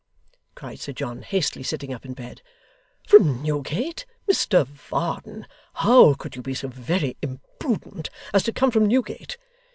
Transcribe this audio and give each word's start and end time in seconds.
cried 0.55 0.79
Sir 0.79 0.93
John, 0.93 1.21
hastily 1.21 1.61
sitting 1.61 1.93
up 1.93 2.05
in 2.05 2.15
bed; 2.15 2.41
'from 3.05 3.43
Newgate, 3.43 4.07
Mr 4.27 4.65
Varden! 4.65 5.45
How 5.75 6.15
could 6.15 6.35
you 6.35 6.41
be 6.41 6.55
so 6.55 6.69
very 6.69 7.17
imprudent 7.21 8.09
as 8.33 8.41
to 8.45 8.51
come 8.51 8.71
from 8.71 8.87
Newgate! 8.87 9.37